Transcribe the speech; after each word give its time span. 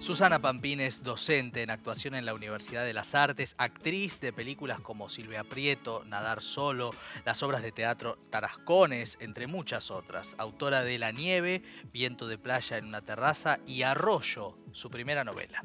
Susana 0.00 0.40
Pampín 0.40 0.80
es 0.80 1.02
docente 1.02 1.62
en 1.62 1.68
actuación 1.68 2.14
en 2.14 2.24
la 2.24 2.32
Universidad 2.32 2.86
de 2.86 2.94
las 2.94 3.14
Artes, 3.14 3.54
actriz 3.58 4.18
de 4.18 4.32
películas 4.32 4.80
como 4.80 5.10
Silvia 5.10 5.44
Prieto, 5.44 6.04
Nadar 6.06 6.40
Solo, 6.40 6.92
las 7.26 7.42
obras 7.42 7.60
de 7.60 7.70
teatro 7.70 8.16
Tarascones, 8.30 9.18
entre 9.20 9.46
muchas 9.46 9.90
otras. 9.90 10.34
Autora 10.38 10.84
de 10.84 10.98
La 10.98 11.12
Nieve, 11.12 11.62
Viento 11.92 12.26
de 12.26 12.38
Playa 12.38 12.78
en 12.78 12.86
una 12.86 13.02
terraza 13.02 13.60
y 13.66 13.82
Arroyo, 13.82 14.56
su 14.72 14.90
primera 14.90 15.22
novela. 15.22 15.64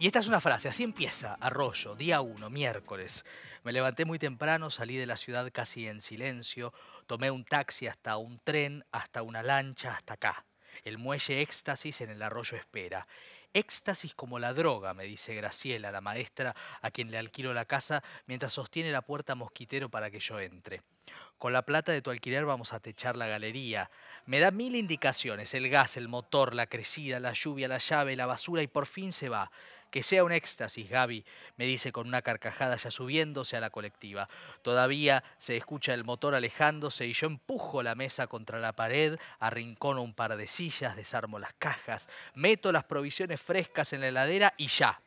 Y 0.00 0.06
esta 0.06 0.18
es 0.18 0.26
una 0.26 0.40
frase, 0.40 0.68
así 0.68 0.82
empieza 0.82 1.34
Arroyo, 1.34 1.94
día 1.94 2.22
1, 2.22 2.50
miércoles. 2.50 3.24
Me 3.62 3.72
levanté 3.72 4.04
muy 4.04 4.18
temprano, 4.18 4.68
salí 4.68 4.96
de 4.96 5.06
la 5.06 5.16
ciudad 5.16 5.48
casi 5.52 5.86
en 5.86 6.00
silencio, 6.00 6.72
tomé 7.06 7.30
un 7.30 7.44
taxi 7.44 7.86
hasta 7.86 8.16
un 8.16 8.40
tren, 8.40 8.84
hasta 8.90 9.22
una 9.22 9.44
lancha, 9.44 9.94
hasta 9.94 10.14
acá. 10.14 10.44
El 10.82 10.98
muelle 10.98 11.40
éxtasis 11.40 12.00
en 12.00 12.10
el 12.10 12.22
arroyo 12.22 12.56
espera. 12.56 13.06
Éxtasis 13.52 14.14
como 14.14 14.40
la 14.40 14.52
droga, 14.52 14.94
me 14.94 15.04
dice 15.04 15.34
Graciela, 15.34 15.92
la 15.92 16.00
maestra 16.00 16.56
a 16.82 16.90
quien 16.90 17.12
le 17.12 17.18
alquilo 17.18 17.54
la 17.54 17.64
casa, 17.64 18.02
mientras 18.26 18.52
sostiene 18.52 18.90
la 18.90 19.02
puerta 19.02 19.36
mosquitero 19.36 19.88
para 19.88 20.10
que 20.10 20.18
yo 20.18 20.40
entre. 20.40 20.82
Con 21.38 21.52
la 21.52 21.62
plata 21.62 21.92
de 21.92 22.02
tu 22.02 22.10
alquiler 22.10 22.44
vamos 22.44 22.72
a 22.72 22.80
techar 22.80 23.16
la 23.16 23.26
galería. 23.26 23.90
Me 24.26 24.40
da 24.40 24.50
mil 24.50 24.74
indicaciones, 24.74 25.54
el 25.54 25.68
gas, 25.68 25.96
el 25.96 26.08
motor, 26.08 26.54
la 26.54 26.66
crecida, 26.66 27.20
la 27.20 27.32
lluvia, 27.32 27.68
la 27.68 27.78
llave, 27.78 28.16
la 28.16 28.26
basura 28.26 28.62
y 28.62 28.66
por 28.66 28.86
fin 28.86 29.12
se 29.12 29.28
va. 29.28 29.50
Que 29.94 30.02
sea 30.02 30.24
un 30.24 30.32
éxtasis, 30.32 30.90
Gaby, 30.90 31.24
me 31.56 31.66
dice 31.66 31.92
con 31.92 32.08
una 32.08 32.20
carcajada 32.20 32.74
ya 32.74 32.90
subiéndose 32.90 33.56
a 33.56 33.60
la 33.60 33.70
colectiva. 33.70 34.28
Todavía 34.62 35.22
se 35.38 35.56
escucha 35.56 35.94
el 35.94 36.02
motor 36.02 36.34
alejándose 36.34 37.06
y 37.06 37.12
yo 37.12 37.28
empujo 37.28 37.80
la 37.80 37.94
mesa 37.94 38.26
contra 38.26 38.58
la 38.58 38.72
pared, 38.72 39.16
arrincono 39.38 40.02
un 40.02 40.12
par 40.12 40.36
de 40.36 40.48
sillas, 40.48 40.96
desarmo 40.96 41.38
las 41.38 41.52
cajas, 41.60 42.08
meto 42.34 42.72
las 42.72 42.82
provisiones 42.82 43.40
frescas 43.40 43.92
en 43.92 44.00
la 44.00 44.08
heladera 44.08 44.52
y 44.56 44.66
ya. 44.66 45.00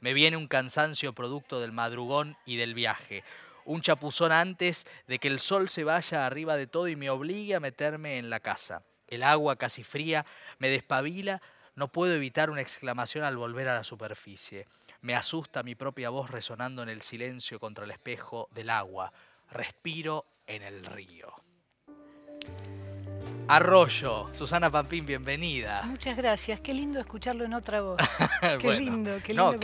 Me 0.00 0.12
viene 0.12 0.36
un 0.36 0.46
cansancio 0.46 1.14
producto 1.14 1.58
del 1.58 1.72
madrugón 1.72 2.36
y 2.44 2.56
del 2.56 2.74
viaje. 2.74 3.24
Un 3.64 3.80
chapuzón 3.80 4.30
antes 4.30 4.86
de 5.06 5.18
que 5.18 5.28
el 5.28 5.40
sol 5.40 5.70
se 5.70 5.84
vaya 5.84 6.26
arriba 6.26 6.58
de 6.58 6.66
todo 6.66 6.88
y 6.88 6.96
me 6.96 7.08
obligue 7.08 7.54
a 7.54 7.60
meterme 7.60 8.18
en 8.18 8.28
la 8.28 8.40
casa. 8.40 8.82
El 9.06 9.22
agua 9.22 9.56
casi 9.56 9.84
fría 9.84 10.26
me 10.58 10.68
despabila, 10.68 11.40
no 11.78 11.88
puedo 11.88 12.12
evitar 12.12 12.50
una 12.50 12.60
exclamación 12.60 13.24
al 13.24 13.36
volver 13.36 13.68
a 13.68 13.74
la 13.74 13.84
superficie. 13.84 14.66
Me 15.00 15.14
asusta 15.14 15.62
mi 15.62 15.76
propia 15.76 16.10
voz 16.10 16.28
resonando 16.28 16.82
en 16.82 16.88
el 16.88 17.02
silencio 17.02 17.60
contra 17.60 17.84
el 17.84 17.92
espejo 17.92 18.48
del 18.50 18.68
agua. 18.68 19.12
Respiro 19.52 20.26
en 20.46 20.62
el 20.62 20.84
río. 20.84 21.32
Arroyo, 23.46 24.28
Susana 24.34 24.70
Pampín, 24.70 25.06
bienvenida. 25.06 25.82
Muchas 25.84 26.16
gracias, 26.16 26.60
qué 26.60 26.74
lindo 26.74 26.98
escucharlo 26.98 27.44
en 27.44 27.54
otra 27.54 27.80
voz. 27.80 27.98
Qué 28.60 28.72
lindo, 28.72 29.16
qué 29.22 29.32
lindo 29.32 29.52
no, 29.52 29.60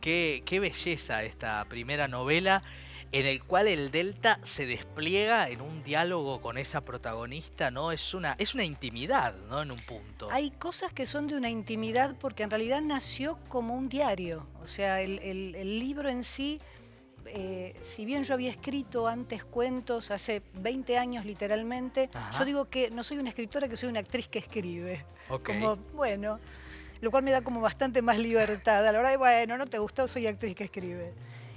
qué, 0.00 0.42
qué 0.44 0.60
belleza 0.60 1.22
esta 1.22 1.64
primera 1.66 2.08
novela 2.08 2.62
en 3.14 3.26
el 3.26 3.44
cual 3.44 3.68
el 3.68 3.92
Delta 3.92 4.40
se 4.42 4.66
despliega 4.66 5.48
en 5.48 5.60
un 5.60 5.84
diálogo 5.84 6.40
con 6.40 6.58
esa 6.58 6.84
protagonista, 6.84 7.70
¿no? 7.70 7.92
Es 7.92 8.12
una, 8.12 8.34
es 8.38 8.54
una 8.54 8.64
intimidad, 8.64 9.36
¿no? 9.48 9.62
En 9.62 9.70
un 9.70 9.78
punto. 9.78 10.28
Hay 10.32 10.50
cosas 10.50 10.92
que 10.92 11.06
son 11.06 11.28
de 11.28 11.36
una 11.36 11.48
intimidad 11.48 12.16
porque 12.18 12.42
en 12.42 12.50
realidad 12.50 12.80
nació 12.82 13.38
como 13.48 13.74
un 13.74 13.88
diario. 13.88 14.48
O 14.64 14.66
sea, 14.66 15.00
el, 15.00 15.78
libro 15.78 16.08
en 16.08 16.24
sí, 16.24 16.60
eh, 17.26 17.76
si 17.82 18.04
bien 18.04 18.24
yo 18.24 18.34
había 18.34 18.50
escrito 18.50 19.06
antes 19.06 19.44
cuentos, 19.44 20.10
hace 20.10 20.42
20 20.54 20.98
años 20.98 21.24
literalmente, 21.24 22.10
yo 22.36 22.44
digo 22.44 22.64
que 22.64 22.90
no 22.90 23.04
soy 23.04 23.18
una 23.18 23.28
escritora, 23.28 23.68
que 23.68 23.76
soy 23.76 23.90
una 23.90 24.00
actriz 24.00 24.26
que 24.26 24.40
escribe. 24.40 25.06
Como, 25.44 25.76
bueno, 25.92 26.40
lo 27.00 27.12
cual 27.12 27.22
me 27.22 27.30
da 27.30 27.42
como 27.42 27.60
bastante 27.60 28.02
más 28.02 28.18
libertad. 28.18 28.84
A 28.84 28.90
la 28.90 28.98
hora 28.98 29.10
de, 29.10 29.18
bueno, 29.18 29.56
no 29.56 29.66
te 29.66 29.78
gustó, 29.78 30.08
soy 30.08 30.26
actriz 30.26 30.56
que 30.56 30.64
escribe. 30.64 31.14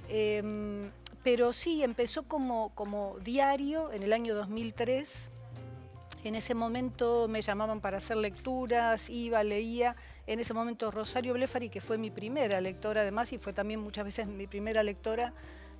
Em, 0.08 0.92
pero 1.28 1.52
sí, 1.52 1.84
empezó 1.84 2.24
como, 2.24 2.70
como 2.74 3.18
diario 3.22 3.92
en 3.92 4.02
el 4.02 4.14
año 4.14 4.34
2003. 4.34 5.28
En 6.24 6.36
ese 6.36 6.56
momento 6.56 7.28
me 7.28 7.42
llamaban 7.42 7.82
para 7.82 7.98
hacer 7.98 8.16
lecturas, 8.16 9.10
iba, 9.10 9.44
leía. 9.44 9.98
En 10.26 10.40
ese 10.40 10.54
momento 10.54 10.90
Rosario 10.90 11.34
Blefari, 11.34 11.68
que 11.68 11.82
fue 11.82 11.98
mi 11.98 12.12
primera 12.12 12.62
lectora 12.62 13.02
además 13.02 13.34
y 13.34 13.40
fue 13.40 13.52
también 13.52 13.82
muchas 13.82 14.06
veces 14.06 14.30
mi 14.30 14.48
primera 14.48 14.84
lectora 14.84 15.34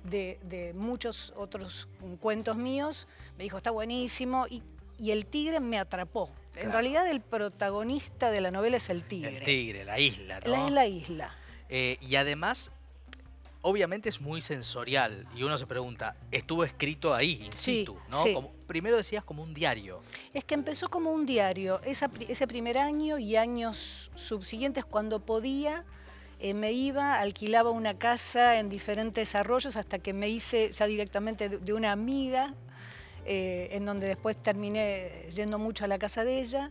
de, 0.04 0.74
muchos 0.76 1.32
otros 1.34 1.88
cuentos 2.20 2.58
míos, 2.58 3.08
me 3.38 3.44
dijo, 3.44 3.56
está 3.56 3.70
buenísimo. 3.70 4.44
Y, 4.50 4.62
el 5.10 5.24
tigre 5.24 5.60
me 5.60 5.78
atrapó. 5.78 6.28
En 6.56 6.72
realidad 6.72 7.08
el 7.08 7.22
protagonista 7.22 8.30
de 8.30 8.42
la 8.42 8.50
novela 8.50 8.76
es 8.76 8.90
el 8.90 9.02
tigre. 9.02 9.38
El 9.38 9.44
tigre, 9.44 9.84
la 9.86 9.98
isla, 9.98 10.40
¿no? 10.40 10.50
La, 10.50 10.68
la 10.68 10.86
isla. 10.86 11.34
Eh, 11.70 11.96
y 12.02 12.16
además 12.16 12.70
obviamente 13.62 14.08
es 14.08 14.20
muy 14.20 14.40
sensorial 14.40 15.26
y 15.34 15.42
uno 15.42 15.58
se 15.58 15.66
pregunta, 15.66 16.16
estuvo 16.30 16.64
escrito 16.64 17.14
ahí, 17.14 17.40
in 17.44 17.52
situ, 17.52 17.96
¿no? 18.08 18.50
primero 18.66 18.96
decías 18.96 19.24
como 19.24 19.42
un 19.42 19.54
diario. 19.54 20.00
Es 20.34 20.44
que 20.44 20.54
empezó 20.54 20.88
como 20.88 21.10
un 21.10 21.26
diario. 21.26 21.80
ese 21.82 22.46
primer 22.46 22.78
año 22.78 23.18
y 23.18 23.36
años 23.36 24.10
subsiguientes, 24.14 24.84
cuando 24.84 25.20
podía, 25.20 25.84
eh, 26.38 26.54
me 26.54 26.70
iba, 26.72 27.18
alquilaba 27.18 27.70
una 27.70 27.98
casa 27.98 28.58
en 28.58 28.68
diferentes 28.68 29.34
arroyos 29.34 29.76
hasta 29.76 29.98
que 29.98 30.12
me 30.12 30.28
hice 30.28 30.70
ya 30.70 30.86
directamente 30.86 31.48
de, 31.48 31.72
una 31.72 31.90
amiga, 31.90 32.54
eh, 33.24 33.70
en 33.72 33.84
donde 33.84 34.06
después 34.06 34.40
terminé 34.40 35.28
yendo 35.34 35.58
mucho 35.58 35.84
a 35.84 35.88
la 35.88 35.98
casa 35.98 36.24
de 36.24 36.40
ella. 36.40 36.70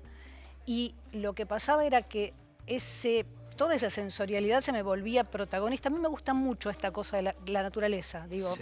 Y 0.66 0.96
lo 1.12 1.34
que 1.34 1.46
pasaba 1.46 1.86
era 1.86 2.04
que 2.04 2.34
ese 2.68 3.26
toda 3.58 3.76
esa 3.76 3.90
sensorialidad 3.90 4.62
se 4.62 4.72
me 4.72 4.84
volvía 4.84 5.24
protagonista. 5.24 5.90
A 5.90 5.92
mí 5.92 6.00
me 6.00 6.08
gusta 6.08 6.34
mucho 6.34 6.70
esta 6.70 6.92
cosa 6.92 7.18
de 7.18 7.24
la, 7.24 7.64
naturaleza. 7.64 8.28
Digo, 8.28 8.54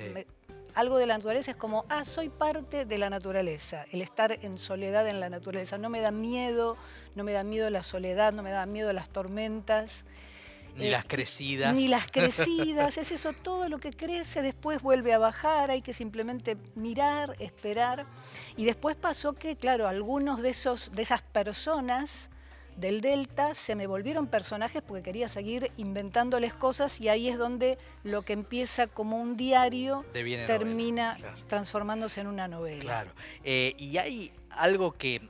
algo 0.74 0.98
de 0.98 1.06
la 1.06 1.18
naturaleza 1.18 1.52
es 1.52 1.58
como, 1.58 1.86
ah, 1.90 2.04
soy 2.06 2.30
parte 2.30 2.86
de 2.86 2.98
la 2.98 3.10
naturaleza. 3.10 3.86
El 3.92 4.02
estar 4.02 4.40
en 4.42 4.58
soledad 4.58 5.08
en 5.08 5.20
la 5.20 5.30
naturaleza. 5.30 5.78
No 5.78 5.90
me 5.90 6.02
da 6.02 6.12
miedo, 6.12 6.78
no 7.14 7.24
me 7.24 7.34
da 7.34 7.44
miedo 7.44 7.70
la 7.70 7.84
soledad, 7.84 8.34
no 8.34 8.42
me 8.42 8.50
da 8.50 8.66
miedo 8.66 8.92
las 8.94 9.10
tormentas. 9.10 10.06
Ni 10.76 10.90
las 10.90 11.06
eh, 11.06 11.08
crecidas. 11.08 11.76
Ni 11.76 11.88
las 11.88 12.08
crecidas, 12.12 12.98
es 12.98 13.12
eso, 13.12 13.34
todo 13.34 13.70
lo 13.70 13.80
que 13.80 13.92
crece 13.92 14.42
después 14.42 14.82
vuelve 14.82 15.14
a 15.14 15.18
bajar, 15.18 15.72
hay 15.72 15.82
que 15.82 15.94
simplemente 15.94 16.58
mirar, 16.76 17.36
esperar. 17.40 18.06
Y 18.58 18.66
después 18.66 18.96
pasó 18.96 19.34
que, 19.34 19.56
claro, 19.56 19.88
algunos 19.88 20.42
de, 20.42 20.50
esos, 20.50 20.92
de 20.92 21.04
esas 21.04 21.22
personas 21.22 22.30
del 22.76 23.02
Delta 23.02 23.54
se 23.54 23.76
me 23.76 23.88
volvieron 23.88 24.28
personajes 24.28 24.82
porque 24.82 25.04
quería 25.04 25.28
seguir 25.28 25.72
inventándoles 25.78 26.54
cosas 26.54 27.00
y 27.00 27.10
ahí 27.10 27.30
es 27.30 27.38
donde 27.38 27.78
lo 28.04 28.24
que 28.24 28.34
empieza 28.34 28.88
como 28.88 29.20
un 29.20 29.38
diario 29.38 30.06
termina 30.14 31.18
transformándose 31.48 32.22
en 32.22 32.28
una 32.28 32.48
novela. 32.48 32.82
Claro. 32.82 33.12
Eh, 33.44 33.76
y 33.78 33.98
hay 33.98 34.32
algo 34.50 34.92
que 34.92 35.22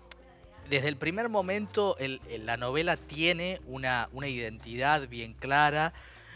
desde 0.70 0.88
el 0.88 0.98
primer 0.98 1.30
momento 1.30 1.96
la 2.00 2.58
novela 2.58 2.98
tiene 2.98 3.62
una, 3.68 4.10
una 4.12 4.28
identidad 4.28 5.08
bien 5.08 5.34
clara. 5.34 5.94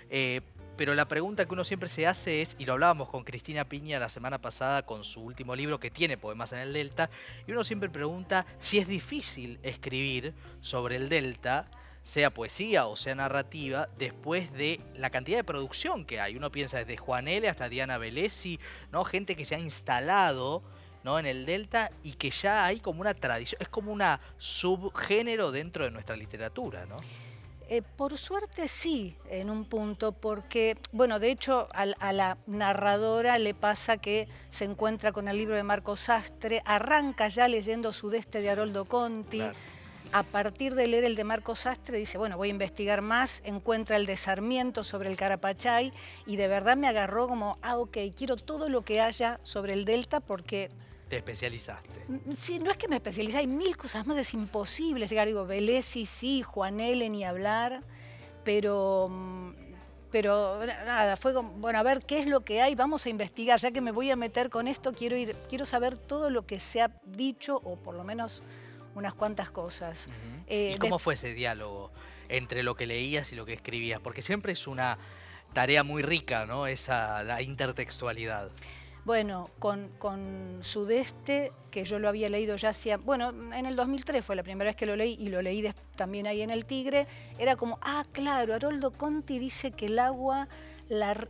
Eh, 0.10 0.42
pero 0.80 0.96
la 0.96 1.10
pregunta 1.10 1.46
que 1.46 1.52
uno 1.52 1.66
siempre 1.66 1.90
se 1.90 2.08
hace 2.08 2.42
es, 2.42 2.56
y 2.58 2.64
lo 2.64 2.72
hablábamos 2.72 3.10
con 3.10 3.26
Cristina 3.26 3.66
Piña 3.66 4.00
la 4.00 4.08
semana 4.08 4.40
pasada 4.40 4.86
con 4.86 5.04
su 5.04 5.20
último 5.20 5.54
libro 5.54 5.78
que 5.78 5.92
tiene 5.92 6.18
poemas 6.18 6.54
en 6.54 6.60
el 6.60 6.72
Delta, 6.72 7.10
y 7.46 7.52
uno 7.52 7.66
siempre 7.66 7.90
pregunta 7.90 8.46
si 8.60 8.78
es 8.78 8.88
difícil 8.88 9.60
escribir 9.62 10.34
sobre 10.62 10.96
el 10.96 11.10
Delta, 11.10 11.70
sea 12.02 12.34
poesía 12.34 12.86
o 12.86 12.96
sea 12.96 13.14
narrativa, 13.14 13.90
después 13.98 14.54
de 14.54 14.80
la 14.96 15.10
cantidad 15.10 15.40
de 15.40 15.44
producción 15.44 16.06
que 16.06 16.22
hay. 16.22 16.38
Uno 16.38 16.50
piensa 16.50 16.78
desde 16.78 16.96
Juan 16.96 17.28
L. 17.28 17.50
hasta 17.50 17.68
Diana 17.68 17.98
Velesi, 17.98 18.58
¿no? 18.94 19.04
gente 19.04 19.36
que 19.36 19.44
se 19.44 19.56
ha 19.56 19.60
instalado 19.60 20.64
¿no? 21.04 21.20
en 21.20 21.26
el 21.26 21.46
Delta 21.46 21.92
y 22.04 22.14
que 22.14 22.30
ya 22.30 22.64
hay 22.64 22.80
como 22.80 23.02
una 23.02 23.14
tradición, 23.14 23.62
es 23.62 23.68
como 23.68 23.92
una 23.92 24.22
subgénero 24.38 25.52
dentro 25.52 25.84
de 25.84 25.92
nuestra 25.92 26.16
literatura, 26.16 26.86
¿no? 26.86 27.02
Eh, 27.72 27.84
por 27.84 28.18
suerte 28.18 28.68
sí, 28.68 29.16
en 29.30 29.52
un 29.52 29.64
punto, 29.64 30.12
porque, 30.12 30.76
bueno, 30.92 31.20
de 31.20 31.30
hecho 31.30 31.68
a, 31.72 31.86
la 32.14 32.36
narradora 32.48 33.38
le 33.38 33.54
pasa 33.54 33.98
que 33.98 34.28
se 34.50 34.66
encuentra 34.66 35.12
con 35.12 35.28
el 35.28 35.38
libro 35.38 35.56
de 35.56 35.62
Marco 35.62 35.96
Sastre, 35.96 36.64
arranca 36.66 37.28
ya 37.28 37.48
leyendo 37.48 37.94
Sudeste 37.94 38.42
de 38.42 38.50
Haroldo 38.50 38.86
Conti. 38.86 39.44
A 40.12 40.24
partir 40.24 40.74
de 40.74 40.88
leer 40.88 41.04
el 41.04 41.16
de 41.16 41.24
Marco 41.24 41.54
Sastre, 41.54 42.00
dice, 42.00 42.18
bueno, 42.18 42.38
voy 42.38 42.48
a 42.48 42.52
investigar 42.52 43.04
más, 43.04 43.44
encuentra 43.46 43.98
el 43.98 44.08
de 44.08 44.18
Sarmiento 44.18 44.84
sobre 44.84 45.08
el 45.08 45.16
Carapachay 45.16 45.94
y 46.26 46.38
de 46.38 46.48
verdad 46.48 46.76
me 46.76 46.88
agarró 46.88 47.28
como, 47.28 47.60
ah, 47.62 47.78
ok, 47.78 47.98
quiero 48.16 48.36
todo 48.36 48.70
lo 48.70 48.82
que 48.82 49.00
haya 49.00 49.40
sobre 49.44 49.74
el 49.74 49.86
Delta 49.86 50.22
porque 50.22 50.72
te 51.10 51.18
especializaste. 51.18 52.06
Mm, 52.08 52.32
sí, 52.32 52.60
no 52.60 52.72
es 52.72 52.78
que 52.78 52.88
me 52.88 52.96
especialice, 52.96 53.38
hay 53.38 53.48
mil 53.48 53.76
cosas 53.76 54.08
más, 54.08 54.18
es 54.18 54.34
imposible 54.34 55.08
llegar, 55.08 55.28
digo, 55.28 55.46
Belesi 55.46 56.06
sí, 56.06 56.42
Juan 56.44 56.80
L. 56.80 57.10
ni 57.10 57.24
hablar, 57.26 57.84
pero, 58.46 59.10
mm, 59.10 59.52
pero 60.12 60.66
nada, 60.66 61.18
fue 61.18 61.34
como, 61.34 61.52
bueno, 61.52 61.80
a 61.80 61.84
ver 61.84 62.06
qué 62.06 62.20
es 62.20 62.28
lo 62.28 62.42
que 62.42 62.62
hay, 62.62 62.76
vamos 62.76 63.06
a 63.06 63.10
investigar, 63.10 63.60
ya 63.60 63.72
que 63.72 63.82
me 63.82 63.92
voy 63.92 64.12
a 64.12 64.16
meter 64.16 64.50
con 64.50 64.68
esto, 64.68 64.94
quiero 64.94 65.18
ir, 65.18 65.36
quiero 65.50 65.66
saber 65.66 65.98
todo 65.98 66.30
lo 66.30 66.46
que 66.46 66.60
se 66.60 66.82
ha 66.82 66.92
dicho, 67.06 67.60
o 67.64 67.76
por 67.76 67.96
lo 67.96 68.04
menos 68.04 68.42
unas 68.96 69.14
cuantas 69.16 69.52
cosas. 69.52 70.08
¿Y 70.48 70.54
eh, 70.54 70.78
cómo 70.80 71.00
fue 71.00 71.16
ese 71.16 71.34
diálogo? 71.34 71.92
entre 72.30 72.64
lo 72.64 72.76
que 72.76 72.86
leías 72.88 73.32
y 73.34 73.36
lo 73.36 73.46
que 73.46 73.54
escribías? 73.54 74.00
Porque 74.00 74.22
siempre 74.22 74.54
es 74.54 74.68
una 74.68 74.98
tarea 75.54 75.84
muy 75.84 76.02
rica, 76.02 76.46
¿no? 76.46 76.68
Esa 76.68 77.24
la 77.24 77.42
intertextualidad. 77.42 78.52
Bueno, 79.10 79.50
con, 79.58 80.60
Sudeste, 80.62 81.52
que 81.72 81.84
yo 81.84 81.98
lo 81.98 82.08
había 82.10 82.30
leído 82.30 82.56
ya 82.58 82.70
hacía, 82.70 82.98
bueno, 82.98 83.32
en 83.56 83.66
el 83.66 83.76
2003 83.76 84.24
fue 84.24 84.36
la 84.36 84.44
primera 84.44 84.70
vez 84.70 84.76
que 84.76 84.86
lo 84.86 84.96
leí 84.96 85.18
y 85.20 85.30
lo 85.30 85.42
leí 85.42 85.68
también 85.96 86.28
ahí 86.28 86.44
en 86.44 86.52
El 86.52 86.66
Tigre, 86.66 87.08
era 87.40 87.56
como, 87.56 87.80
ah, 87.82 88.06
claro, 88.12 88.54
Haroldo 88.54 88.92
Conti 88.92 89.40
dice 89.40 89.72
que 89.72 89.88
el 89.88 89.98
agua, 89.98 90.48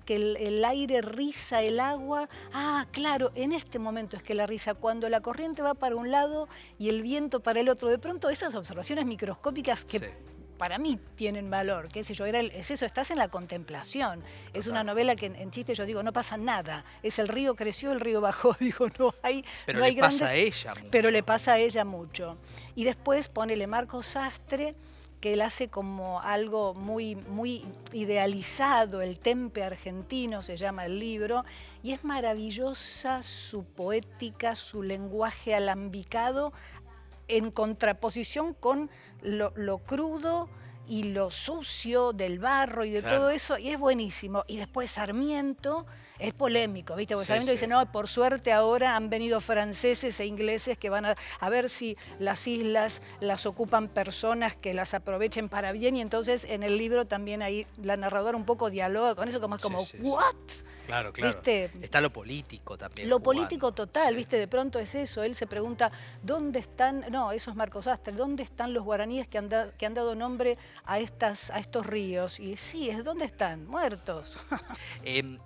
que 0.04 0.16
el, 0.16 0.66
aire 0.66 1.02
riza 1.02 1.62
el 1.62 1.80
agua, 1.80 2.28
ah, 2.52 2.86
claro, 2.92 3.32
en 3.34 3.54
este 3.54 3.80
momento 3.80 4.18
es 4.18 4.24
que 4.24 4.34
la 4.34 4.46
risa, 4.46 4.74
cuando 4.74 5.08
la 5.08 5.22
corriente 5.22 5.62
va 5.62 5.74
para 5.74 5.96
un 5.96 6.12
lado 6.12 6.50
y 6.78 6.90
el 6.90 7.02
viento 7.02 7.40
para 7.40 7.62
el 7.62 7.70
otro, 7.70 7.90
de 7.90 7.98
pronto 7.98 8.30
esas 8.30 8.56
observaciones 8.56 9.06
microscópicas 9.06 9.86
que 9.86 10.12
para 10.60 10.78
mí 10.78 11.00
tienen 11.16 11.50
valor, 11.50 11.88
qué 11.88 12.04
sé 12.04 12.14
yo, 12.14 12.26
era 12.26 12.42
es 12.42 12.70
eso, 12.70 12.86
estás 12.86 13.10
en 13.12 13.18
la 13.18 13.30
contemplación. 13.30 14.22
Es 14.54 14.68
una 14.68 14.84
novela 14.84 15.16
que 15.16 15.28
en, 15.28 15.50
chiste 15.52 15.74
yo 15.74 15.86
digo, 15.86 16.04
no 16.04 16.14
pasa 16.14 16.36
nada. 16.38 16.86
Es 17.02 17.18
el 17.18 17.30
río 17.30 17.56
creció, 17.56 17.94
el 17.94 18.02
río 18.02 18.20
bajó, 18.22 18.54
digo, 18.60 18.88
no 19.00 19.16
hay 19.24 19.44
Pero 19.66 19.80
no 19.80 19.86
le 19.86 19.96
pasa 19.96 20.28
a 20.28 20.36
ella 20.36 20.74
mucho. 20.76 20.92
Pero 20.92 21.12
le 21.12 21.24
pasa 21.24 21.54
a 21.54 21.58
ella 21.58 21.86
mucho. 21.86 22.38
Y 22.76 22.84
después 22.84 23.30
ponele 23.30 23.68
Marco 23.68 24.04
Sastre, 24.04 24.76
que 25.22 25.34
él 25.34 25.42
hace 25.42 25.70
como 25.70 26.20
algo 26.22 26.74
muy, 26.74 27.16
muy 27.16 27.66
idealizado, 27.94 29.02
el 29.02 29.18
tempe 29.18 29.64
argentino 29.64 30.42
se 30.42 30.58
llama 30.58 30.86
el 30.86 31.00
libro, 31.00 31.46
y 31.84 31.92
es 31.92 32.04
maravillosa 32.04 33.24
su 33.24 33.64
poética, 33.64 34.56
su 34.56 34.84
lenguaje 34.84 35.56
alambicado, 35.56 36.52
en 37.30 37.52
contraposición 37.52 38.54
con 38.54 38.90
lo, 39.22 39.78
crudo 39.80 40.50
y 40.88 41.04
lo 41.04 41.32
sucio 41.32 42.12
del 42.12 42.40
barro 42.40 42.84
y 42.84 42.90
de 42.90 43.02
todo 43.02 43.30
eso, 43.30 43.58
y 43.58 43.70
es 43.70 43.80
buenísimo. 43.80 44.44
Y 44.48 44.58
después 44.58 44.92
Sarmiento 44.92 45.86
es 46.20 46.34
polémico, 46.34 46.96
¿viste? 46.96 47.16
Porque 47.16 47.28
Sarmiento 47.28 47.52
dice, 47.52 47.68
no, 47.68 47.92
por 47.92 48.08
suerte 48.08 48.52
ahora 48.52 48.96
han 48.96 49.10
venido 49.10 49.42
franceses 49.42 50.20
e 50.20 50.26
ingleses 50.26 50.78
que 50.78 50.90
van 50.90 51.06
a, 51.06 51.16
a, 51.40 51.50
ver 51.50 51.70
si 51.70 51.98
las 52.20 52.48
islas 52.48 53.02
las 53.20 53.46
ocupan 53.46 53.88
personas 53.88 54.56
que 54.56 54.74
las 54.74 54.94
aprovechen 54.94 55.50
para 55.50 55.72
bien, 55.72 55.96
y 55.96 56.02
entonces 56.02 56.46
en 56.48 56.64
el 56.64 56.78
libro 56.78 57.06
también 57.06 57.42
ahí 57.42 57.66
la 57.82 57.98
narradora 57.98 58.38
un 58.38 58.46
poco 58.46 58.70
dialoga 58.70 59.16
con 59.16 59.28
eso, 59.28 59.42
como 59.42 59.56
es 59.56 59.62
como, 59.62 59.80
¿what? 60.00 60.36
Claro, 60.90 61.14
claro. 61.14 61.40
Está 61.46 62.02
lo 62.02 62.12
político 62.12 62.76
también. 62.76 63.08
Lo 63.08 63.20
político 63.20 63.72
total, 63.74 64.16
¿viste? 64.16 64.38
De 64.38 64.48
pronto 64.48 64.80
es 64.80 64.96
eso. 64.96 65.22
Él 65.22 65.36
se 65.36 65.46
pregunta, 65.46 65.92
¿dónde 66.24 66.58
están, 66.58 67.06
no, 67.12 67.32
eso 67.32 67.52
es 67.52 67.56
Marcos 67.56 67.86
Astre, 67.86 68.14
¿dónde 68.14 68.42
están 68.42 68.74
los 68.74 68.84
guaraníes 68.84 69.28
que 69.28 69.38
han, 69.38 69.50
que 69.78 69.86
han 69.86 69.94
dado 69.94 70.16
nombre 70.16 70.58
a, 70.86 70.98
estas, 70.98 71.52
a 71.52 71.60
estos 71.60 71.86
ríos? 71.86 72.40
Y 72.40 72.58
sí, 72.58 72.90
es 72.90 73.04
¿dónde 73.04 73.26
están? 73.26 73.68
Muertos. 73.68 74.36
Em, 75.04 75.38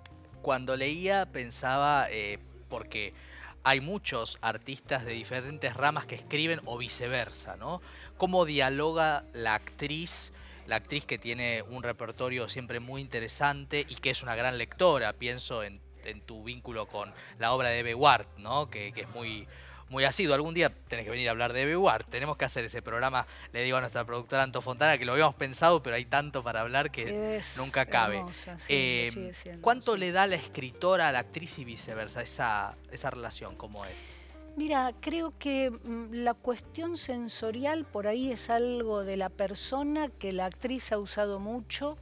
cuando 0.44 0.76
leía 0.76 1.24
pensaba, 1.24 2.06
eh, 2.10 2.38
porque 2.68 3.14
hay 3.62 3.80
muchos 3.80 4.36
artistas 4.42 5.06
de 5.06 5.12
diferentes 5.12 5.74
ramas 5.74 6.04
que 6.04 6.16
escriben 6.16 6.60
o 6.66 6.76
viceversa, 6.76 7.56
¿no? 7.56 7.80
¿Cómo 8.18 8.44
dialoga 8.44 9.24
la 9.32 9.54
actriz? 9.54 10.32
la 10.66 10.76
actriz 10.76 11.04
que 11.04 11.18
tiene 11.18 11.62
un 11.62 11.82
repertorio 11.82 12.48
siempre 12.48 12.80
muy 12.80 13.02
interesante 13.02 13.84
y 13.86 13.96
que 13.96 14.08
es 14.08 14.22
una 14.22 14.34
gran 14.34 14.56
lectora. 14.56 15.12
Pienso 15.12 15.62
en, 15.62 15.80
tu 16.24 16.42
vínculo 16.42 16.86
con 16.86 17.12
la 17.38 17.52
obra 17.52 17.68
de 17.68 17.80
Eve 17.80 17.94
Ward, 17.94 18.26
¿no? 18.38 18.70
que, 18.70 18.88
es 18.88 19.08
muy, 19.10 19.46
muy 19.94 20.04
asiduo. 20.04 20.34
Algún 20.34 20.52
día 20.52 20.70
tenés 20.88 21.04
que 21.04 21.10
venir 21.10 21.28
a 21.28 21.30
hablar 21.30 21.52
de 21.52 21.62
Eve 21.62 21.76
Ward. 21.76 22.04
Tenemos 22.10 22.36
que 22.36 22.44
hacer 22.44 22.64
ese 22.64 22.82
programa, 22.82 23.26
le 23.52 23.62
digo 23.62 23.78
a 23.78 23.80
nuestra 23.80 24.04
productora 24.04 24.42
Anto 24.42 24.60
Fontana, 24.60 24.98
que 24.98 25.04
lo 25.04 25.12
habíamos 25.12 25.36
pensado, 25.36 25.82
pero 25.82 25.96
hay 25.96 26.04
tanto 26.04 26.42
para 26.42 26.60
hablar 26.60 26.90
que 26.90 27.40
nunca 27.56 27.86
cabe. 27.86 28.22
Eh, 28.68 29.32
¿Cuánto 29.60 29.96
le 29.96 30.10
da 30.10 30.26
la 30.26 30.34
escritora 30.34 31.08
a 31.08 31.12
la 31.12 31.20
actriz 31.20 31.58
y 31.58 31.64
viceversa 31.64 32.22
esa, 32.22 32.74
esa 32.90 33.10
relación? 33.10 33.54
¿Cómo 33.54 33.84
es? 33.84 34.18
Mira, 34.56 34.92
creo 35.00 35.30
que 35.30 35.70
mm, 35.70 36.12
la 36.12 36.34
cuestión 36.34 36.96
sensorial 36.96 37.84
por 37.84 38.08
ahí 38.08 38.32
es 38.32 38.50
algo 38.50 39.04
de 39.04 39.16
la 39.16 39.28
persona 39.28 40.08
que 40.08 40.32
la 40.32 40.46
actriz 40.46 40.92
ha 40.92 40.98
usado 40.98 41.38
mucho 41.38 41.96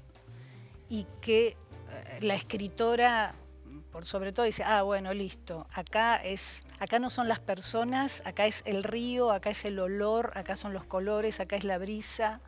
y 0.88 1.06
que 1.20 1.48
eh, 1.48 1.56
la 2.20 2.34
escritora 2.34 3.34
por 3.92 4.06
sobre 4.06 4.32
todo 4.32 4.46
dice, 4.46 4.64
ah, 4.64 4.82
bueno, 4.82 5.12
listo, 5.12 5.66
acá 5.70 6.16
es, 6.16 6.62
acá 6.82 6.98
no 6.98 7.10
son 7.10 7.28
las 7.28 7.38
personas, 7.38 8.22
acá 8.24 8.46
es 8.46 8.62
el 8.64 8.82
río, 8.82 9.30
acá 9.30 9.50
es 9.50 9.64
el 9.64 9.78
olor, 9.78 10.32
acá 10.34 10.56
son 10.56 10.72
los 10.72 10.84
colores, 10.84 11.38
acá 11.38 11.54
es 11.54 11.62
la 11.62 11.78
brisa. 11.78 12.40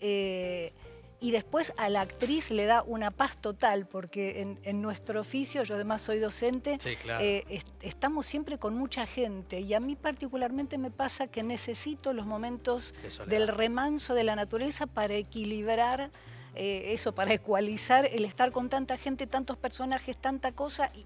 Eh, 0.00 0.72
y 1.20 1.32
después 1.32 1.74
a 1.76 1.90
la 1.90 2.00
actriz 2.00 2.50
le 2.50 2.64
da 2.64 2.82
una 2.82 3.10
paz 3.10 3.36
total, 3.36 3.86
porque 3.86 4.56
en, 4.62 4.80
nuestro 4.80 5.20
oficio, 5.20 5.64
yo 5.64 5.74
además 5.74 6.00
soy 6.00 6.18
docente, 6.18 6.78
eh, 7.20 7.62
estamos 7.82 8.24
siempre 8.24 8.56
con 8.56 8.74
mucha 8.74 9.04
gente 9.04 9.60
y 9.60 9.74
a 9.74 9.80
mí 9.80 9.96
particularmente 9.96 10.78
me 10.78 10.90
pasa 10.90 11.26
que 11.26 11.42
necesito 11.42 12.14
los 12.14 12.24
momentos 12.24 12.94
del 13.26 13.48
remanso 13.48 14.14
de 14.14 14.24
la 14.24 14.34
naturaleza 14.34 14.86
para 14.86 15.12
equilibrar 15.12 16.10
eh, 16.54 16.94
eso, 16.94 17.14
para 17.14 17.34
ecualizar 17.34 18.06
el 18.06 18.24
estar 18.24 18.50
con 18.50 18.70
tanta 18.70 18.96
gente, 18.96 19.26
tantos 19.26 19.58
personajes, 19.58 20.16
tanta 20.16 20.52
cosa. 20.52 20.90
Y, 20.94 21.04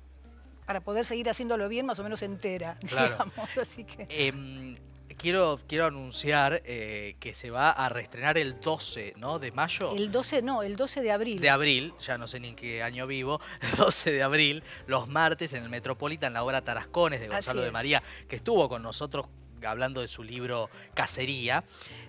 para 0.66 0.80
poder 0.80 1.04
seguir 1.04 1.28
haciéndolo 1.28 1.68
bien, 1.68 1.86
más 1.86 1.98
o 1.98 2.02
menos 2.02 2.22
entera, 2.22 2.76
digamos. 2.82 3.58
Así 3.58 3.84
que... 3.84 4.06
Em, 4.08 4.76
quiero, 5.16 5.60
quiero 5.66 5.86
anunciar 5.86 6.62
eh, 6.64 7.16
que 7.20 7.34
se 7.34 7.50
va 7.50 7.70
a 7.70 7.88
reestrenar 7.88 8.38
el 8.38 8.60
12, 8.60 9.14
¿no? 9.16 9.38
De 9.38 9.52
mayo. 9.52 9.94
El 9.94 10.10
12, 10.10 10.42
no, 10.42 10.62
el 10.62 10.76
12 10.76 11.02
de 11.02 11.12
abril. 11.12 11.40
De 11.40 11.50
abril, 11.50 11.94
ya 12.04 12.18
no 12.18 12.26
sé 12.26 12.40
ni 12.40 12.48
en 12.48 12.56
qué 12.56 12.82
año 12.82 13.06
vivo, 13.06 13.40
el 13.60 13.76
12 13.76 14.12
de 14.12 14.22
abril, 14.22 14.62
los 14.86 15.08
martes 15.08 15.52
en 15.52 15.62
el 15.62 15.70
Metropolitan, 15.70 16.32
la 16.32 16.42
obra 16.42 16.62
Tarascones 16.62 17.20
de 17.20 17.28
Gonzalo 17.28 17.62
de 17.62 17.70
María, 17.70 18.02
que 18.28 18.36
estuvo 18.36 18.68
con 18.68 18.82
nosotros 18.82 19.26
hablando 19.64 20.00
de 20.00 20.08
su 20.08 20.22
libro 20.22 20.70
Cacería. 20.94 21.64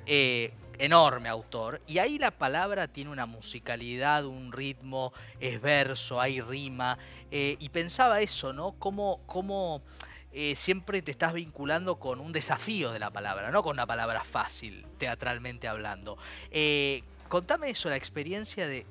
Eh, 0.06 0.54
enorme 0.86 1.30
autor. 1.30 1.82
Y 1.88 2.00
ahí 2.00 2.20
la 2.20 2.32
palabra 2.32 2.88
tiene 2.88 3.10
una 3.10 3.26
musicalidad, 3.26 4.26
un 4.26 4.52
ritmo, 4.52 5.14
es 5.40 5.62
verso, 5.62 6.20
hay 6.20 6.42
rima. 6.42 6.98
Eh, 7.32 7.56
y 7.60 7.70
pensaba 7.70 8.22
eso, 8.22 8.54
¿no? 8.54 8.74
Cómo, 8.74 9.22
cómo 9.26 9.82
eh, 10.36 10.56
siempre 10.56 11.04
te 11.04 11.12
estás 11.12 11.32
vinculando 11.32 12.00
con 12.00 12.20
un 12.20 12.34
desafío 12.34 12.92
de 12.92 12.98
la 12.98 13.12
palabra, 13.12 13.52
no 13.52 13.62
con 13.62 13.74
una 13.74 13.86
palabra 13.86 14.24
fácil, 14.24 14.84
teatralmente 14.98 15.68
hablando. 15.68 16.18
Eh, 16.50 17.04
contame 17.30 17.70
eso, 17.70 17.88
la 17.90 17.96
experiencia 17.96 18.68
de, 18.68 18.86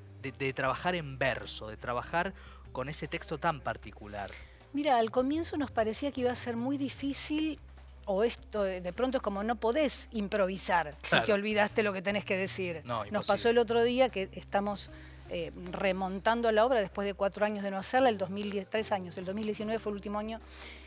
trabajar 0.54 0.94
en 0.94 1.18
verso, 1.18 1.68
de 1.68 1.76
trabajar 1.76 2.32
con 2.70 2.88
ese 2.88 3.08
texto 3.08 3.38
tan 3.38 3.60
particular. 3.60 4.30
Mira, 4.72 4.98
al 4.98 5.10
comienzo 5.10 5.56
nos 5.56 5.72
parecía 5.72 6.12
que 6.12 6.20
iba 6.22 6.30
a 6.30 6.36
ser 6.36 6.56
muy 6.56 6.76
difícil 6.76 7.58
o 8.06 8.24
esto 8.24 8.62
de 8.62 8.92
pronto 8.92 9.18
es 9.18 9.22
como 9.22 9.42
no 9.44 9.56
podés 9.56 10.08
improvisar 10.12 10.96
si 11.02 11.20
te 11.22 11.32
olvidaste 11.32 11.82
lo 11.82 11.92
que 11.92 12.02
tenés 12.02 12.24
que 12.24 12.36
decir. 12.36 12.82
Nos 13.10 13.26
pasó 13.26 13.48
el 13.48 13.58
otro 13.58 13.82
día 13.82 14.08
que 14.08 14.28
estamos 14.32 14.90
eh, 15.34 15.50
remontando 15.70 16.52
la 16.52 16.66
obra 16.66 16.80
después 16.80 17.06
de 17.06 17.14
cuatro 17.14 17.46
años 17.46 17.64
de 17.64 17.70
no 17.70 17.78
hacerla, 17.78 18.10
el 18.10 18.18
2010, 18.18 18.68
tres 18.68 18.92
años, 18.92 19.16
el 19.16 19.24
2019 19.24 19.78
fue 19.78 19.90
el 19.92 19.96
último 19.96 20.18
año, 20.18 20.40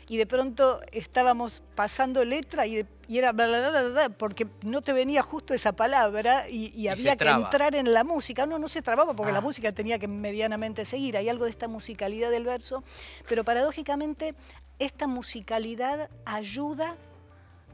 y 0.08 0.18
de 0.18 0.26
pronto 0.26 0.80
estábamos 0.92 1.64
pasando 1.74 2.24
letra 2.24 2.64
y, 2.64 2.86
era 3.08 3.32
bla, 3.32 3.48
bla, 3.48 3.70
bla, 3.70 3.82
bla, 3.82 4.08
porque 4.10 4.46
no 4.62 4.82
te 4.82 4.92
venía 4.92 5.20
justo 5.22 5.52
esa 5.52 5.72
palabra 5.72 6.48
y, 6.48 6.86
había 6.86 7.16
que 7.16 7.28
entrar 7.28 7.74
en 7.74 7.92
la 7.92 8.04
música. 8.04 8.46
No, 8.46 8.60
no 8.60 8.68
se 8.68 8.82
trababa 8.82 9.14
porque 9.16 9.32
la 9.32 9.38
ah. 9.38 9.40
música 9.40 9.72
tenía 9.72 9.98
que 9.98 10.06
medianamente 10.06 10.84
seguir. 10.84 11.16
Hay 11.16 11.28
algo 11.28 11.46
de 11.46 11.50
esta 11.50 11.66
musicalidad 11.66 12.30
del 12.30 12.44
verso, 12.44 12.84
pero 13.28 13.42
paradójicamente 13.42 14.36
esta 14.78 15.08
musicalidad 15.08 16.08
ayuda 16.24 16.96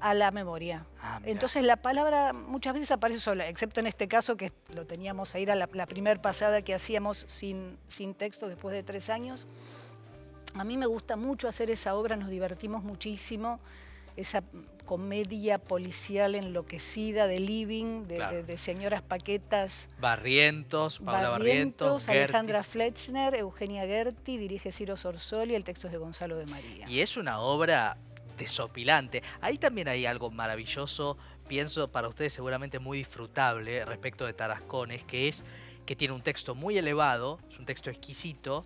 a 0.03 0.15
la 0.15 0.33
memoria. 0.33 0.85
Ah, 1.01 1.21
Entonces 1.25 1.63
la 1.63 1.77
palabra 1.77 2.33
muchas 2.33 2.75
veces 2.75 2.91
aparece 2.91 3.21
sola, 3.21 3.47
excepto 3.49 3.79
en 3.79 3.87
este 3.87 4.09
caso 4.09 4.37
que 4.37 4.53
lo 4.75 4.85
teníamos 4.85 5.35
ahí, 5.35 5.45
era 5.45 5.55
la, 5.55 5.69
la 5.73 5.87
primer 5.87 6.21
pasada 6.21 6.61
que 6.63 6.75
hacíamos 6.75 7.25
sin, 7.29 7.79
sin 7.87 8.15
texto 8.15 8.49
después 8.49 8.75
de 8.75 8.83
tres 8.83 9.09
años. 9.11 9.47
A 10.55 10.65
mí 10.65 10.77
me 10.77 10.87
gusta 10.87 11.15
mucho 11.17 11.49
hacer 11.49 11.71
esa 11.71 11.95
obra, 11.95 12.17
nos 12.17 12.31
divertimos 12.31 12.83
muchísimo, 12.83 13.61
esa 14.17 14.43
comedia 14.85 15.59
policial 15.59 16.35
enloquecida 16.35 17.29
de 17.29 17.39
Living, 17.39 18.07
de, 18.09 18.59
señoras 18.59 19.03
paquetas. 19.03 19.89
Barrientos, 20.01 20.99
Paula 20.99 21.31
Barrientos, 21.31 22.09
Alejandra 22.09 22.65
Fletchner, 22.65 23.37
Eugenia 23.37 23.87
Gerti, 23.87 24.37
dirige 24.37 24.73
Ciro 24.73 24.97
Sorsoli, 24.97 25.55
el 25.55 25.63
texto 25.63 25.87
es 25.87 25.93
de 25.93 25.99
Gonzalo 25.99 26.37
de 26.37 26.47
María. 26.47 26.89
Y 26.89 27.01
es 27.01 27.17
una 27.17 27.39
obra 27.39 27.97
desopilante. 28.37 29.23
Ahí 29.41 29.59
también 29.59 29.89
hay 29.89 30.07
algo 30.07 30.31
maravilloso, 30.31 31.17
pienso 31.49 31.89
para 31.89 32.09
ustedes 32.09 32.33
seguramente 32.33 32.79
muy 32.79 32.99
disfrutable 32.99 33.85
respecto 33.85 34.27
de 34.27 34.33
Tarascones, 34.33 35.05
que 35.05 35.29
es 35.29 35.45
que 35.87 35.97
tiene 35.97 36.15
un 36.15 36.23
texto 36.23 36.55
muy 36.55 36.79
elevado, 36.79 37.41
es 37.51 37.59
un 37.59 37.67
texto 37.67 37.91
exquisito, 37.91 38.65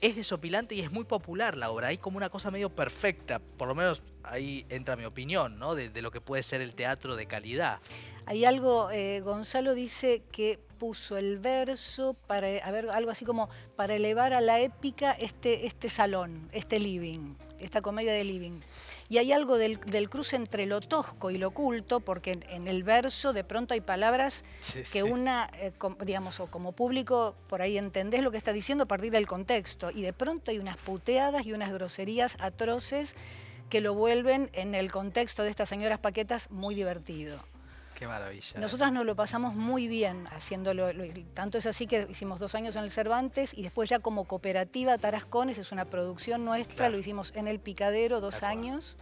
es 0.00 0.16
desopilante 0.16 0.74
y 0.74 0.80
es 0.80 0.90
muy 0.90 1.04
popular 1.04 1.56
la 1.56 1.70
obra. 1.70 1.88
Hay 1.88 1.98
como 1.98 2.16
una 2.16 2.30
cosa 2.30 2.50
medio 2.50 2.70
perfecta, 2.70 3.38
por 3.38 3.68
lo 3.68 3.74
menos 3.74 4.02
ahí 4.22 4.64
entra 4.68 4.96
mi 4.96 5.04
opinión, 5.04 5.58
¿no? 5.58 5.74
De, 5.74 5.90
lo 6.00 6.10
que 6.10 6.20
puede 6.20 6.42
ser 6.42 6.60
el 6.60 6.74
teatro 6.74 7.16
de 7.16 7.26
calidad. 7.26 7.80
Hay 8.26 8.44
algo, 8.44 8.90
eh, 8.90 9.20
Gonzalo 9.20 9.74
dice 9.74 10.22
que 10.32 10.58
puso 10.78 11.18
el 11.18 11.38
verso 11.38 12.14
para, 12.26 12.48
a 12.64 12.70
ver, 12.70 12.88
algo 12.90 13.10
así 13.10 13.24
como 13.24 13.50
para 13.76 13.94
elevar 13.94 14.32
a 14.32 14.40
la 14.40 14.60
épica 14.60 15.12
este, 15.12 15.66
este 15.66 15.90
salón, 15.90 16.48
este 16.52 16.80
living, 16.80 17.34
esta 17.60 17.82
comedia 17.82 18.12
de 18.12 18.24
living. 18.24 18.60
Y 19.08 19.18
hay 19.18 19.32
algo 19.32 19.58
del, 19.58 19.78
cruce 20.08 20.36
entre 20.36 20.66
lo 20.66 20.80
tosco 20.80 21.30
y 21.30 21.38
lo 21.38 21.48
oculto, 21.48 22.00
porque 22.00 22.38
en, 22.48 22.68
el 22.68 22.82
verso 22.82 23.32
de 23.32 23.44
pronto 23.44 23.74
hay 23.74 23.80
palabras 23.80 24.44
que 24.92 25.02
una, 25.02 25.50
eh, 25.54 25.72
digamos, 26.04 26.40
o 26.40 26.46
como 26.46 26.72
público 26.72 27.34
por 27.48 27.62
ahí 27.62 27.78
entendés 27.78 28.22
lo 28.22 28.30
que 28.30 28.38
está 28.38 28.52
diciendo 28.52 28.84
a 28.84 28.88
partir 28.88 29.10
del 29.10 29.26
contexto. 29.26 29.90
Y 29.90 30.02
de 30.02 30.12
pronto 30.12 30.50
hay 30.50 30.58
unas 30.58 30.76
puteadas 30.76 31.46
y 31.46 31.52
unas 31.52 31.72
groserías 31.72 32.36
atroces 32.40 33.16
que 33.68 33.80
lo 33.80 33.94
vuelven 33.94 34.50
en 34.52 34.74
el 34.74 34.90
contexto 34.90 35.42
de 35.42 35.50
estas 35.50 35.68
señoras 35.68 35.98
paquetas 35.98 36.50
muy 36.50 36.74
divertido. 36.74 37.38
Qué 38.00 38.08
maravilla. 38.08 38.58
Nosotras 38.58 38.90
nos 38.94 39.04
lo 39.04 39.14
pasamos 39.14 39.54
muy 39.54 39.86
bien 39.86 40.24
haciéndolo. 40.32 40.88
Tanto 41.34 41.58
es 41.58 41.66
así 41.66 41.86
que 41.86 42.06
hicimos 42.08 42.40
dos 42.40 42.54
años 42.54 42.74
en 42.76 42.84
el 42.84 42.90
Cervantes 42.90 43.52
y 43.52 43.62
después 43.62 43.90
ya 43.90 43.98
como 43.98 44.24
cooperativa 44.24 44.96
Tarascones, 44.96 45.58
es 45.58 45.70
una 45.70 45.84
producción 45.84 46.46
nuestra, 46.46 46.88
lo 46.88 46.96
hicimos 46.96 47.30
en 47.36 47.46
el 47.46 47.60
Picadero 47.60 48.22
dos 48.22 48.42
años 48.42 48.96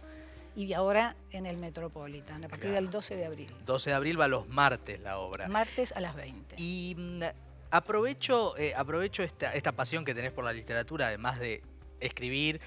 y 0.53 0.73
ahora 0.73 1.15
en 1.31 1.45
el 1.45 1.55
Metropolitan, 1.55 2.43
a 2.43 2.49
partir 2.49 2.71
del 2.71 2.89
12 2.89 3.15
de 3.15 3.25
abril. 3.25 3.49
12 3.65 3.89
de 3.89 3.95
abril 3.95 4.19
va 4.19 4.27
los 4.27 4.49
martes 4.49 4.99
la 4.99 5.17
obra. 5.19 5.47
Martes 5.47 5.93
a 5.93 6.01
las 6.01 6.13
20. 6.17 6.57
Y 6.57 6.95
mm, 6.97 7.21
aprovecho, 7.71 8.57
eh, 8.57 8.73
aprovecho 8.75 9.23
esta, 9.23 9.53
esta 9.53 9.71
pasión 9.71 10.03
que 10.03 10.13
tenés 10.13 10.33
por 10.33 10.43
la 10.43 10.51
literatura, 10.51 11.07
además 11.07 11.39
de 11.39 11.63
escribir, 12.01 12.59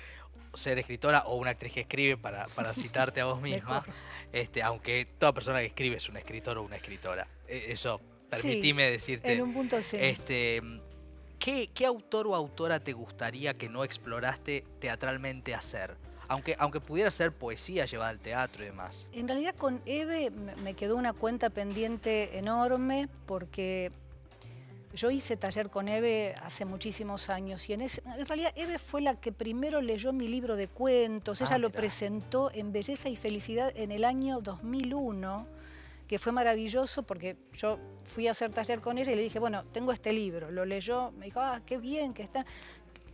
ser 0.55 0.79
escritora 0.79 1.25
o 1.27 1.37
una 1.37 1.51
actriz 1.51 1.73
que 1.73 1.81
escribe 1.81 2.17
para, 2.17 2.47
para 2.49 2.75
citarte 2.75 3.21
a 3.21 3.27
vos 3.27 3.41
misma. 3.41 3.85
Este, 4.33 4.63
aunque 4.63 5.07
toda 5.19 5.33
persona 5.33 5.61
que 5.61 5.67
escribe 5.67 5.97
es 5.97 6.09
un 6.09 6.17
escritor 6.17 6.59
o 6.59 6.63
una 6.63 6.77
escritora. 6.77 7.27
E, 7.47 7.73
eso, 7.73 8.01
permitime 8.31 8.91
decirte. 8.91 9.33
En 9.33 9.43
un 9.43 9.53
punto 9.53 9.81
sí. 9.83 9.97
Este, 10.01 10.63
¿qué, 11.39 11.87
autor 11.87 12.29
o 12.29 12.35
autora 12.35 12.81
te 12.81 12.93
gustaría 12.93 13.55
que 13.55 13.69
no 13.69 13.85
exploraste 13.85 14.65
teatralmente 14.79 15.55
hacer? 15.55 15.97
Aunque, 16.29 16.57
aunque 16.59 16.81
pudiera 16.81 17.11
ser 17.11 17.33
poesía 17.33 17.85
llevada 17.85 18.11
al 18.11 18.21
teatro 18.21 18.63
y 18.63 18.67
demás. 18.67 19.07
En 19.13 19.29
realidad 19.29 19.55
con 19.57 19.83
Eve 19.85 20.31
me 20.63 20.75
quedó 20.75 20.97
una 20.97 21.13
cuenta 21.13 21.51
pendiente 21.51 22.39
enorme 22.39 23.09
porque 23.27 23.91
yo 24.95 25.11
hice 25.11 25.37
taller 25.37 25.71
con 25.71 25.89
Eve 25.89 26.35
hace 26.43 26.65
muchísimos 26.65 27.31
años 27.31 27.69
y 27.69 27.73
en, 27.73 27.83
en 27.83 28.27
realidad 28.27 28.53
Eve 28.57 28.79
fue 28.79 29.01
la 29.01 29.21
que 29.21 29.33
primero 29.33 29.81
leyó 29.81 30.13
mi 30.13 30.29
libro 30.29 30.57
de 30.57 30.69
cuentos. 30.69 31.41
Ella 31.41 31.57
ah, 31.57 31.59
lo 31.59 31.71
presentó 31.71 32.51
en 32.53 32.73
Belleza 32.73 33.09
y 33.09 33.17
Felicidad 33.17 33.73
en 33.75 33.93
el 33.93 34.05
año 34.05 34.41
2001, 34.41 35.47
que 36.07 36.19
fue 36.19 36.33
maravilloso 36.33 37.03
porque 37.05 37.37
yo 37.55 37.79
fui 38.05 38.29
a 38.29 38.33
hacer 38.33 38.53
taller 38.53 38.81
con 38.81 38.99
ella 38.99 39.13
y 39.13 39.17
le 39.17 39.23
dije, 39.23 39.39
bueno, 39.39 39.65
tengo 39.73 39.93
este 39.93 40.13
libro. 40.13 40.51
Lo 40.51 40.65
leyó, 40.65 41.11
me 41.13 41.27
dijo, 41.27 41.41
ah, 41.41 41.63
qué 41.65 41.79
bien 41.79 42.13
que 42.13 42.23
está. 42.23 42.45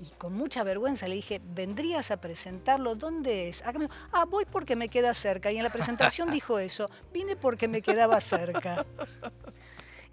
Y 0.01 0.11
con 0.17 0.33
mucha 0.33 0.63
vergüenza 0.63 1.09
le 1.09 1.17
dije, 1.17 1.41
¿vendrías 1.45 2.11
a 2.13 2.21
presentarlo? 2.21 2.95
¿Dónde 2.95 3.49
es? 3.49 3.63
Acá 3.63 3.79
me 3.79 3.87
dijo, 3.87 3.95
ah, 4.13 4.25
voy 4.25 4.45
porque 4.45 4.77
me 4.77 4.89
queda 4.89 5.13
cerca. 5.13 5.51
Y 5.51 5.57
en 5.57 5.65
la 5.65 5.71
presentación 5.71 6.31
dijo 6.33 6.59
eso, 6.59 6.89
vine 7.13 7.37
porque 7.37 7.67
me 7.69 7.83
quedaba 7.83 8.21
cerca. 8.21 8.85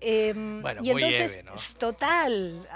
Em, 0.07 0.61
y 0.81 0.91
entonces, 0.91 1.43
total, 1.79 2.67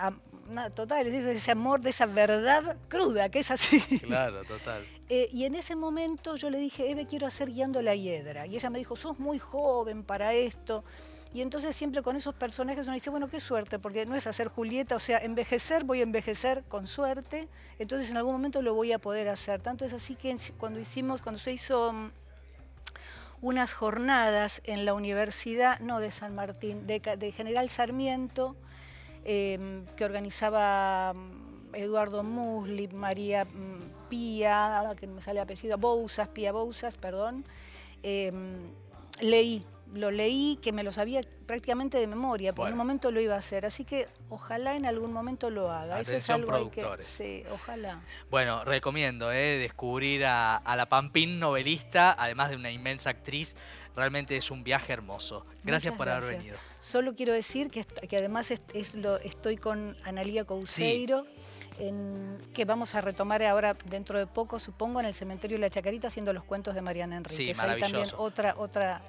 total, 0.73 1.05
es 1.05 1.25
ese 1.25 1.51
amor 1.51 1.79
de 1.79 1.91
esa 1.91 2.07
verdad 2.07 2.75
cruda, 2.87 3.29
que 3.29 3.37
es 3.37 3.51
así. 3.51 3.81
Claro, 3.99 4.43
total. 4.43 4.83
Eh, 5.11 5.27
y 5.33 5.45
en 5.45 5.55
ese 5.55 5.75
momento 5.75 6.35
yo 6.35 6.51
le 6.51 6.59
dije, 6.59 6.91
Eve, 6.91 7.07
quiero 7.07 7.25
hacer 7.25 7.49
guiando 7.49 7.81
la 7.81 7.95
hiedra. 7.95 8.45
Y 8.45 8.55
ella 8.55 8.69
me 8.69 8.77
dijo, 8.77 8.95
sos 8.95 9.17
muy 9.17 9.39
joven 9.39 10.03
para 10.03 10.35
esto. 10.35 10.83
Y 11.33 11.41
entonces 11.41 11.75
siempre 11.75 12.03
con 12.03 12.15
esos 12.15 12.35
personajes 12.35 12.85
uno 12.85 12.93
dice, 12.93 13.09
bueno, 13.09 13.27
qué 13.27 13.39
suerte, 13.39 13.79
porque 13.79 14.05
no 14.05 14.15
es 14.15 14.27
hacer 14.27 14.49
Julieta, 14.49 14.95
o 14.95 14.99
sea, 14.99 15.17
envejecer, 15.17 15.83
voy 15.83 16.01
a 16.01 16.03
envejecer 16.03 16.63
con 16.67 16.85
suerte, 16.85 17.47
entonces 17.79 18.11
en 18.11 18.17
algún 18.17 18.33
momento 18.33 18.61
lo 18.61 18.75
voy 18.75 18.91
a 18.91 18.99
poder 18.99 19.29
hacer. 19.29 19.63
Tanto 19.63 19.83
es 19.83 19.93
así 19.93 20.13
que 20.13 20.35
cuando 20.59 20.79
hicimos, 20.79 21.23
cuando 21.23 21.39
se 21.39 21.53
hizo 21.53 21.91
mm, 21.91 22.11
unas 23.41 23.73
jornadas 23.73 24.61
en 24.65 24.85
la 24.85 24.93
Universidad, 24.93 25.79
no 25.79 25.99
de 25.99 26.11
San 26.11 26.35
Martín, 26.35 26.87
de, 26.87 27.33
General 27.35 27.69
Sarmiento, 27.69 28.55
em, 29.23 29.85
que 29.95 30.05
organizaba 30.05 31.13
mm, 31.13 31.75
Eduardo 31.75 32.23
Musli, 32.23 32.87
María 32.89 33.45
mm, 33.45 34.09
Pía, 34.09 34.95
que 34.99 35.07
me 35.07 35.21
sale 35.21 35.39
apellido, 35.39 35.77
Bousas, 35.77 36.27
Pía 36.29 36.51
Bousas, 36.51 36.97
perdón. 36.97 37.45
Em, 38.03 38.71
leí 39.21 39.65
lo 39.93 40.11
leí, 40.11 40.57
que 40.61 40.71
me 40.71 40.83
lo 40.83 40.91
sabía 40.91 41.21
prácticamente 41.45 41.97
de 41.97 42.07
memoria, 42.07 42.53
pero 42.53 42.67
en 42.67 42.73
un 42.73 42.77
momento 42.77 43.11
lo 43.11 43.19
iba 43.19 43.35
a 43.35 43.39
hacer. 43.39 43.65
Así 43.65 43.83
que 43.83 44.07
ojalá 44.29 44.75
en 44.75 44.85
algún 44.85 45.11
momento 45.11 45.49
lo 45.49 45.71
haga. 45.71 45.99
Eso 45.99 46.13
es 46.13 46.29
algo 46.29 46.69
que. 46.69 46.85
Sí, 46.99 47.43
ojalá. 47.51 48.01
Bueno, 48.29 48.63
recomiendo 48.63 49.31
eh, 49.31 49.57
descubrir 49.57 50.25
a, 50.25 50.61
la 50.75 50.87
Pampín 50.87 51.39
novelista, 51.39 52.15
además 52.17 52.49
de 52.49 52.55
una 52.55 52.71
inmensa 52.71 53.09
actriz. 53.09 53.55
Realmente 53.95 54.37
es 54.37 54.49
un 54.51 54.63
viaje 54.63 54.93
hermoso. 54.93 55.45
Gracias 55.63 55.93
por 55.95 56.07
haber 56.07 56.37
venido. 56.37 56.55
Solo 56.79 57.15
quiero 57.15 57.33
decir 57.33 57.69
que, 57.69 57.83
que 57.83 58.17
además 58.17 58.51
es, 58.51 58.95
lo, 58.95 59.17
estoy 59.17 59.57
con 59.57 59.97
Analía 60.05 60.45
Couseiro. 60.45 61.25
En, 61.79 62.37
que 62.53 62.65
vamos 62.65 62.93
a 62.95 63.01
retomar 63.01 63.41
ahora 63.41 63.75
dentro 63.85 64.19
de 64.19 64.27
poco, 64.27 64.59
supongo, 64.59 64.99
en 64.99 65.05
el 65.05 65.13
cementerio 65.13 65.55
de 65.55 65.61
la 65.61 65.69
Chacarita 65.69 66.09
haciendo 66.09 66.33
los 66.33 66.43
cuentos 66.43 66.75
de 66.75 66.81
Mariana 66.81 67.15
Enríquez. 67.17 67.47
Sí, 67.47 67.53
maravilloso. 67.53 67.91
también 67.91 68.15
otra, 68.17 68.55
otra 68.57 69.01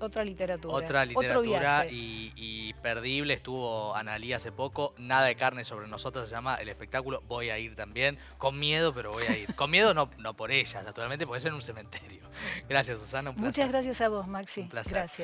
otra 0.00 0.24
literatura. 0.24 0.74
Otra 0.74 1.04
literatura 1.04 1.86
y, 1.90 2.74
perdible. 2.82 3.34
Estuvo 3.34 3.94
Analí 3.94 4.32
hace 4.32 4.52
poco. 4.52 4.94
Nada 4.98 5.26
de 5.26 5.36
carne 5.36 5.64
sobre 5.64 5.88
nosotros 5.88 6.28
se 6.28 6.34
llama 6.34 6.56
el 6.56 6.68
espectáculo. 6.68 7.22
Voy 7.26 7.50
a 7.50 7.58
ir 7.58 7.76
también. 7.76 8.18
Con 8.38 8.58
miedo, 8.58 8.94
pero 8.94 9.12
voy 9.12 9.24
a 9.24 9.36
ir. 9.36 9.54
Con 9.54 9.70
miedo 9.70 9.94
no, 9.94 10.10
no 10.18 10.34
por 10.34 10.50
ella, 10.50 10.82
naturalmente, 10.82 11.26
porque 11.26 11.38
es 11.38 11.44
en 11.44 11.54
un 11.54 11.62
cementerio. 11.62 12.22
Gracias, 12.68 12.98
Susana. 12.98 13.32
Muchas 13.32 13.68
gracias 13.70 14.00
a 14.00 14.08
vos, 14.08 14.26
Maxi. 14.26 14.68
Gracias. 14.70 15.20